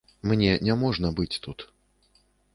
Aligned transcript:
Мне 0.29 0.55
няможна 0.67 1.13
быць 1.21 1.39
тут. 1.45 1.59